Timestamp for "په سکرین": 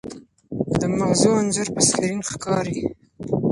1.75-2.19